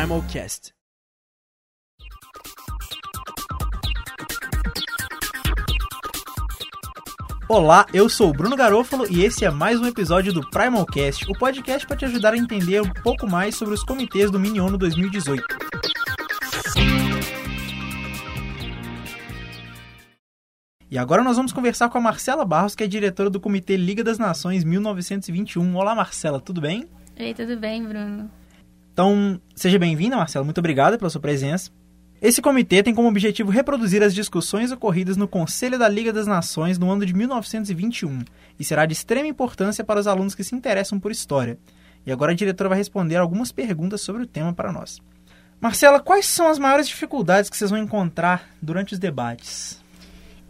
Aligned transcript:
Primal 0.00 0.24
Cast. 0.32 0.72
Olá, 7.46 7.84
eu 7.92 8.08
sou 8.08 8.30
o 8.30 8.32
Bruno 8.32 8.56
Garofalo 8.56 9.06
e 9.12 9.22
esse 9.22 9.44
é 9.44 9.50
mais 9.50 9.78
um 9.78 9.84
episódio 9.84 10.32
do 10.32 10.40
Primalcast, 10.48 11.30
o 11.30 11.38
podcast 11.38 11.86
para 11.86 11.98
te 11.98 12.06
ajudar 12.06 12.32
a 12.32 12.38
entender 12.38 12.80
um 12.80 12.90
pouco 12.90 13.28
mais 13.28 13.56
sobre 13.56 13.74
os 13.74 13.84
comitês 13.84 14.30
do 14.30 14.40
Mini 14.40 14.58
ONU 14.58 14.78
2018. 14.78 15.44
E 20.90 20.96
agora 20.96 21.22
nós 21.22 21.36
vamos 21.36 21.52
conversar 21.52 21.90
com 21.90 21.98
a 21.98 22.00
Marcela 22.00 22.46
Barros, 22.46 22.74
que 22.74 22.84
é 22.84 22.86
diretora 22.86 23.28
do 23.28 23.38
Comitê 23.38 23.76
Liga 23.76 24.02
das 24.02 24.18
Nações 24.18 24.64
1921. 24.64 25.76
Olá, 25.76 25.94
Marcela, 25.94 26.40
tudo 26.40 26.58
bem? 26.58 26.88
Oi, 27.18 27.34
tudo 27.34 27.58
bem, 27.58 27.84
Bruno? 27.86 28.39
Então, 29.00 29.40
seja 29.56 29.78
bem-vinda, 29.78 30.14
Marcela. 30.14 30.44
Muito 30.44 30.58
obrigada 30.58 30.98
pela 30.98 31.08
sua 31.08 31.22
presença. 31.22 31.70
Esse 32.20 32.42
comitê 32.42 32.82
tem 32.82 32.94
como 32.94 33.08
objetivo 33.08 33.50
reproduzir 33.50 34.02
as 34.02 34.14
discussões 34.14 34.70
ocorridas 34.72 35.16
no 35.16 35.26
Conselho 35.26 35.78
da 35.78 35.88
Liga 35.88 36.12
das 36.12 36.26
Nações 36.26 36.78
no 36.78 36.90
ano 36.90 37.06
de 37.06 37.14
1921 37.14 38.22
e 38.58 38.62
será 38.62 38.84
de 38.84 38.92
extrema 38.92 39.26
importância 39.26 39.82
para 39.82 39.98
os 39.98 40.06
alunos 40.06 40.34
que 40.34 40.44
se 40.44 40.54
interessam 40.54 41.00
por 41.00 41.10
história. 41.10 41.58
E 42.04 42.12
agora 42.12 42.32
a 42.32 42.34
diretora 42.34 42.68
vai 42.68 42.76
responder 42.76 43.16
algumas 43.16 43.50
perguntas 43.50 44.02
sobre 44.02 44.24
o 44.24 44.26
tema 44.26 44.52
para 44.52 44.70
nós. 44.70 45.00
Marcela, 45.58 45.98
quais 45.98 46.26
são 46.26 46.48
as 46.48 46.58
maiores 46.58 46.86
dificuldades 46.86 47.48
que 47.48 47.56
vocês 47.56 47.70
vão 47.70 47.80
encontrar 47.80 48.50
durante 48.60 48.92
os 48.92 48.98
debates? 48.98 49.82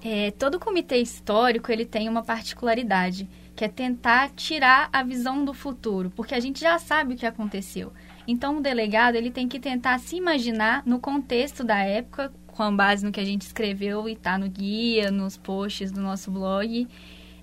É, 0.03 0.33
todo 0.33 0.59
comitê 0.59 0.97
histórico 0.97 1.71
ele 1.71 1.87
tem 1.87 2.09
uma 2.09 2.25
particularidade, 2.25 3.29
que 3.55 3.65
é 3.65 3.69
tentar 3.69 4.31
tirar 4.31 4.89
a 4.93 5.05
visão 5.05 5.45
do 5.45 5.55
futuro, 5.55 6.11
porque 6.17 6.35
a 6.35 6.41
gente 6.41 6.59
já 6.59 6.81
sabe 6.81 7.15
o 7.15 7.17
que 7.17 7.27
aconteceu. 7.27 7.93
Então 8.27 8.59
o 8.59 8.61
delegado 8.61 9.17
ele 9.17 9.31
tem 9.31 9.49
que 9.49 9.59
tentar 9.59 9.99
se 9.99 10.17
imaginar 10.17 10.83
no 10.87 10.99
contexto 10.99 11.65
da 11.65 11.79
época, 11.79 12.33
com 12.47 12.77
base 12.77 13.05
no 13.05 13.13
que 13.13 13.21
a 13.21 13.25
gente 13.25 13.43
escreveu 13.43 14.09
e 14.09 14.13
está 14.13 14.37
no 14.37 14.49
guia, 14.49 15.11
nos 15.11 15.37
posts 15.37 15.91
do 15.91 16.01
nosso 16.01 16.31
blog, 16.31 16.87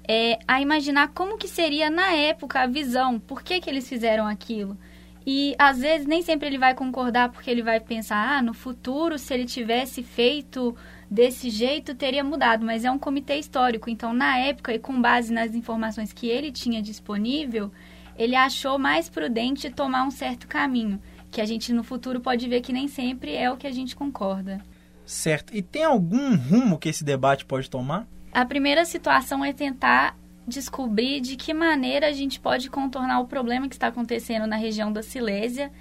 é, 0.08 0.40
a 0.48 0.62
imaginar 0.62 1.10
como 1.10 1.38
que 1.38 1.48
seria 1.48 1.90
na 1.90 2.14
época 2.14 2.62
a 2.62 2.68
visão, 2.68 3.20
por 3.20 3.44
que, 3.44 3.60
que 3.60 3.70
eles 3.70 3.88
fizeram 3.90 4.26
aquilo. 4.26 4.78
E 5.26 5.56
às 5.60 5.80
vezes 5.80 6.08
nem 6.08 6.22
sempre 6.22 6.48
ele 6.48 6.58
vai 6.58 6.74
concordar 6.74 7.30
porque 7.30 7.52
ele 7.52 7.62
vai 7.62 7.82
pensar, 7.82 8.38
ah, 8.38 8.42
no 8.42 8.54
futuro 8.54 9.20
se 9.20 9.34
ele 9.34 9.46
tivesse 9.46 10.02
feito 10.02 10.74
desse 11.12 11.50
jeito 11.50 11.96
teria 11.96 12.24
mudado, 12.24 12.66
mas 12.66 12.86
é 12.86 12.92
um 12.92 12.98
comitê 12.98 13.36
histórico. 13.36 13.90
Então, 13.90 14.14
na 14.14 14.38
época 14.38 14.74
e 14.74 14.80
com 14.80 15.02
base 15.02 15.34
nas 15.34 15.54
informações 15.54 16.14
que 16.14 16.28
ele 16.28 16.50
tinha 16.50 16.82
disponível, 16.82 17.70
ele 18.18 18.36
achou 18.36 18.80
mais 18.80 19.10
prudente 19.10 19.70
tomar 19.70 20.04
um 20.04 20.12
certo 20.12 20.48
caminho, 20.48 21.02
que 21.30 21.40
a 21.40 21.46
gente 21.46 21.72
no 21.72 21.84
futuro 21.84 22.20
pode 22.20 22.48
ver 22.48 22.62
que 22.62 22.74
nem 22.74 22.88
sempre 22.88 23.36
é 23.36 23.52
o 23.52 23.58
que 23.58 23.68
a 23.68 23.72
gente 23.72 23.96
concorda. 23.96 24.62
Certo. 25.06 25.56
E 25.56 25.62
tem 25.62 25.84
algum 25.84 26.36
rumo 26.36 26.78
que 26.78 26.90
esse 26.90 27.04
debate 27.04 27.46
pode 27.46 27.70
tomar? 27.70 28.08
A 28.32 28.46
primeira 28.46 28.84
situação 28.86 29.44
é 29.44 29.54
tentar 29.54 30.18
descobrir 30.48 31.22
de 31.22 31.36
que 31.36 31.54
maneira 31.54 32.08
a 32.08 32.12
gente 32.12 32.40
pode 32.40 32.70
contornar 32.70 33.20
o 33.20 33.28
problema 33.28 33.68
que 33.68 33.76
está 33.76 33.88
acontecendo 33.88 34.48
na 34.48 34.56
região 34.56 34.92
da 34.92 35.04
Silésia 35.04 35.72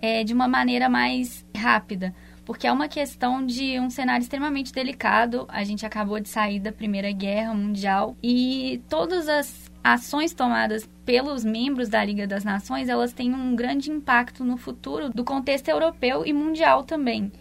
é, 0.00 0.22
de 0.22 0.34
uma 0.34 0.48
maneira 0.48 0.88
mais 0.88 1.44
rápida 1.56 2.14
porque 2.46 2.66
é 2.66 2.72
uma 2.72 2.86
questão 2.86 3.44
de 3.44 3.78
um 3.80 3.90
cenário 3.90 4.22
extremamente 4.22 4.72
delicado. 4.72 5.44
A 5.48 5.64
gente 5.64 5.84
acabou 5.84 6.20
de 6.20 6.28
sair 6.28 6.60
da 6.60 6.70
Primeira 6.70 7.10
Guerra 7.10 7.52
Mundial 7.52 8.16
e 8.22 8.80
todas 8.88 9.28
as 9.28 9.70
ações 9.82 10.32
tomadas 10.32 10.88
pelos 11.04 11.44
membros 11.44 11.88
da 11.88 12.04
Liga 12.04 12.26
das 12.26 12.44
Nações, 12.44 12.88
elas 12.88 13.12
têm 13.12 13.34
um 13.34 13.54
grande 13.54 13.90
impacto 13.90 14.44
no 14.44 14.56
futuro 14.56 15.10
do 15.10 15.24
contexto 15.24 15.68
europeu 15.68 16.24
e 16.24 16.32
mundial 16.32 16.84
também. 16.84 17.32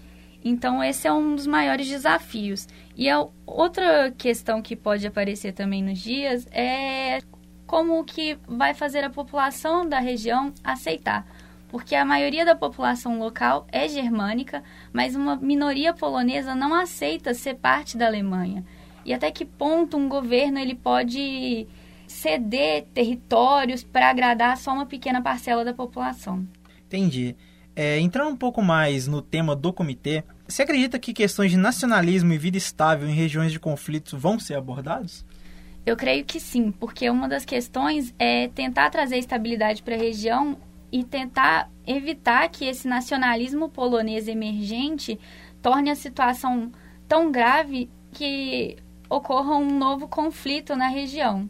Então, 0.44 0.84
esse 0.84 1.08
é 1.08 1.14
um 1.14 1.36
dos 1.36 1.48
maiores 1.48 1.88
desafios. 1.88 2.68
E 2.96 3.10
a 3.10 3.26
outra 3.46 4.12
questão 4.12 4.62
que 4.62 4.76
pode 4.76 5.06
aparecer 5.06 5.54
também 5.54 5.84
nos 5.84 6.00
dias 6.00 6.48
é 6.52 7.20
como 7.66 8.04
que 8.04 8.38
vai 8.48 8.74
fazer 8.74 9.04
a 9.04 9.10
população 9.10 9.88
da 9.88 10.00
região 10.00 10.54
aceitar 10.64 11.26
porque 11.70 11.96
a 11.96 12.06
maioria 12.06 12.46
da 12.46 12.56
população 12.56 13.20
local 13.20 13.68
é 13.72 13.88
germânica, 13.88 14.64
mas 14.94 15.16
uma 15.16 15.36
minoria 15.36 15.94
polonesa 15.94 16.56
não 16.56 16.74
aceita 16.74 17.34
ser 17.34 17.56
parte 17.56 17.98
da 17.98 18.08
Alemanha. 18.08 18.64
E 19.04 19.14
até 19.14 19.32
que 19.32 19.46
ponto 19.46 19.98
um 19.98 20.10
governo 20.10 20.58
ele 20.58 20.76
pode 20.76 21.68
ceder 22.08 22.86
territórios 22.94 23.84
para 23.84 24.10
agradar 24.10 24.58
só 24.58 24.74
uma 24.74 24.86
pequena 24.86 25.22
parcela 25.22 25.64
da 25.64 25.74
população? 25.74 26.48
Entendi. 26.88 27.36
É, 27.76 28.00
entrando 28.00 28.32
um 28.32 28.38
pouco 28.38 28.62
mais 28.62 29.06
no 29.06 29.22
tema 29.22 29.56
do 29.56 29.74
comitê, 29.74 30.24
você 30.48 30.62
acredita 30.62 30.98
que 30.98 31.14
questões 31.14 31.52
de 31.52 31.58
nacionalismo 31.58 32.32
e 32.32 32.38
vida 32.38 32.58
estável 32.58 33.08
em 33.08 33.14
regiões 33.14 33.52
de 33.52 33.60
conflito 33.60 34.18
vão 34.18 34.40
ser 34.40 34.56
abordados? 34.56 35.26
Eu 35.86 35.96
creio 35.96 36.24
que 36.24 36.40
sim, 36.40 36.72
porque 36.72 37.10
uma 37.10 37.28
das 37.28 37.46
questões 37.46 38.14
é 38.18 38.48
tentar 38.48 38.90
trazer 38.90 39.18
estabilidade 39.18 39.84
para 39.84 39.96
a 39.96 40.00
região 40.00 40.58
e 40.96 41.04
tentar 41.04 41.70
evitar 41.86 42.48
que 42.48 42.64
esse 42.64 42.88
nacionalismo 42.88 43.68
polonês 43.68 44.30
emergente 44.30 45.20
torne 45.62 45.90
a 45.90 45.96
situação 45.96 46.72
tão 47.06 47.30
grave 47.30 47.90
que 48.14 48.78
ocorra 49.10 49.58
um 49.58 49.78
novo 49.78 50.08
conflito 50.08 50.74
na 50.74 50.88
região. 50.88 51.50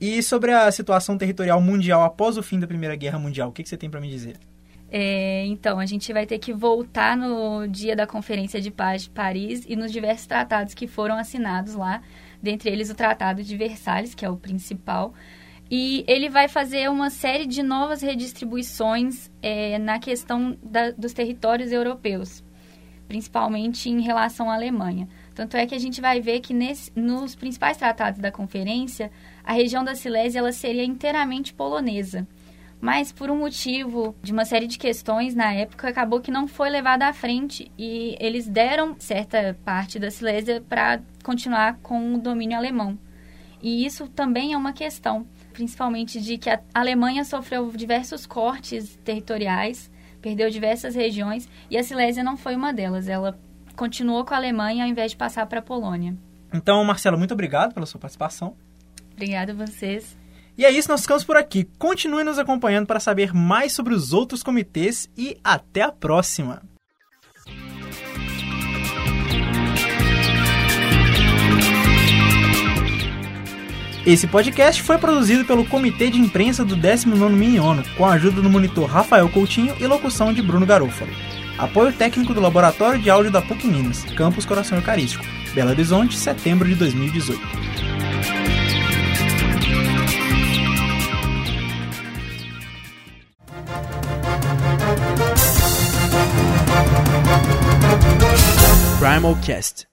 E 0.00 0.20
sobre 0.24 0.50
a 0.50 0.72
situação 0.72 1.16
territorial 1.16 1.60
mundial 1.60 2.02
após 2.02 2.36
o 2.36 2.42
fim 2.42 2.58
da 2.58 2.66
Primeira 2.66 2.96
Guerra 2.96 3.16
Mundial, 3.16 3.50
o 3.50 3.52
que, 3.52 3.64
você 3.64 3.76
tem 3.76 3.88
para 3.88 4.00
me 4.00 4.10
dizer? 4.10 4.38
É, 4.90 5.46
então, 5.46 5.78
a 5.78 5.86
gente 5.86 6.12
vai 6.12 6.26
ter 6.26 6.40
que 6.40 6.52
voltar 6.52 7.16
no 7.16 7.68
dia 7.68 7.94
da 7.94 8.08
Conferência 8.08 8.60
de 8.60 8.72
Paz 8.72 9.04
de 9.04 9.10
Paris 9.10 9.64
e 9.68 9.76
nos 9.76 9.92
diversos 9.92 10.26
tratados 10.26 10.74
que 10.74 10.88
foram 10.88 11.16
assinados 11.16 11.76
lá, 11.76 12.02
dentre 12.42 12.70
eles 12.70 12.90
o 12.90 12.94
Tratado 12.94 13.44
de 13.44 13.56
Versalhes, 13.56 14.16
que 14.16 14.24
é 14.24 14.28
o 14.28 14.36
principal, 14.36 15.14
e 15.70 16.04
ele 16.06 16.28
vai 16.28 16.48
fazer 16.48 16.90
uma 16.90 17.10
série 17.10 17.46
de 17.46 17.62
novas 17.62 18.02
redistribuições 18.02 19.30
é, 19.42 19.78
na 19.78 19.98
questão 19.98 20.56
da, 20.62 20.90
dos 20.90 21.12
territórios 21.12 21.72
europeus, 21.72 22.44
principalmente 23.08 23.88
em 23.88 24.00
relação 24.00 24.50
à 24.50 24.54
Alemanha. 24.54 25.08
Tanto 25.34 25.56
é 25.56 25.66
que 25.66 25.74
a 25.74 25.78
gente 25.78 26.00
vai 26.00 26.20
ver 26.20 26.40
que 26.40 26.54
nesse, 26.54 26.92
nos 26.94 27.34
principais 27.34 27.76
tratados 27.76 28.20
da 28.20 28.30
conferência, 28.30 29.10
a 29.42 29.52
região 29.52 29.82
da 29.82 29.94
Silésia 29.94 30.38
ela 30.38 30.52
seria 30.52 30.84
inteiramente 30.84 31.52
polonesa. 31.52 32.26
Mas 32.80 33.10
por 33.10 33.30
um 33.30 33.38
motivo 33.38 34.14
de 34.22 34.30
uma 34.30 34.44
série 34.44 34.66
de 34.66 34.76
questões 34.76 35.34
na 35.34 35.52
época, 35.54 35.88
acabou 35.88 36.20
que 36.20 36.30
não 36.30 36.46
foi 36.46 36.68
levada 36.68 37.06
à 37.06 37.12
frente 37.14 37.72
e 37.78 38.14
eles 38.20 38.46
deram 38.46 38.94
certa 38.98 39.58
parte 39.64 39.98
da 39.98 40.10
Silésia 40.10 40.62
para 40.68 41.00
continuar 41.22 41.78
com 41.82 42.14
o 42.14 42.18
domínio 42.18 42.58
alemão. 42.58 42.98
E 43.62 43.86
isso 43.86 44.06
também 44.08 44.52
é 44.52 44.58
uma 44.58 44.74
questão, 44.74 45.26
principalmente 45.54 46.20
de 46.20 46.36
que 46.36 46.50
a 46.50 46.60
Alemanha 46.74 47.24
sofreu 47.24 47.70
diversos 47.70 48.26
cortes 48.26 48.98
territoriais, 49.02 49.90
perdeu 50.20 50.50
diversas 50.50 50.94
regiões 50.94 51.48
e 51.70 51.78
a 51.78 51.82
Silésia 51.82 52.22
não 52.22 52.36
foi 52.36 52.54
uma 52.54 52.74
delas. 52.74 53.08
Ela 53.08 53.38
continuou 53.74 54.24
com 54.24 54.34
a 54.34 54.36
Alemanha 54.36 54.84
ao 54.84 54.90
invés 54.90 55.12
de 55.12 55.16
passar 55.16 55.46
para 55.46 55.60
a 55.60 55.62
Polônia. 55.62 56.14
Então, 56.52 56.84
Marcelo, 56.84 57.16
muito 57.16 57.32
obrigado 57.32 57.72
pela 57.72 57.86
sua 57.86 58.00
participação. 58.00 58.54
Obrigada 59.12 59.52
a 59.52 59.54
vocês. 59.54 60.16
E 60.58 60.64
é 60.64 60.70
isso, 60.70 60.88
nós 60.88 61.00
ficamos 61.00 61.24
por 61.24 61.36
aqui. 61.36 61.64
Continue 61.78 62.22
nos 62.22 62.38
acompanhando 62.38 62.86
para 62.86 63.00
saber 63.00 63.32
mais 63.32 63.72
sobre 63.72 63.94
os 63.94 64.12
outros 64.12 64.42
comitês 64.42 65.08
e 65.16 65.38
até 65.42 65.82
a 65.82 65.90
próxima! 65.90 66.62
Esse 74.06 74.26
podcast 74.26 74.82
foi 74.82 74.98
produzido 74.98 75.46
pelo 75.46 75.64
Comitê 75.64 76.10
de 76.10 76.18
Imprensa 76.18 76.62
do 76.62 76.76
19º 76.76 77.30
Mini 77.30 77.58
ONU, 77.58 77.82
com 77.96 78.04
a 78.04 78.12
ajuda 78.12 78.42
do 78.42 78.50
monitor 78.50 78.84
Rafael 78.84 79.26
Coutinho 79.30 79.74
e 79.80 79.86
locução 79.86 80.30
de 80.30 80.42
Bruno 80.42 80.66
Garofalo. 80.66 81.10
Apoio 81.56 81.90
técnico 81.90 82.34
do 82.34 82.40
Laboratório 82.40 83.00
de 83.00 83.08
Áudio 83.08 83.32
da 83.32 83.40
PUC 83.40 83.66
Minas, 83.66 84.04
Campus 84.14 84.44
Coração 84.44 84.76
Eucarístico, 84.76 85.24
Belo 85.54 85.70
Horizonte, 85.70 86.18
setembro 86.18 86.68
de 86.68 86.74
2018. 86.74 87.40
Primal 99.00 99.36
Cast 99.36 99.86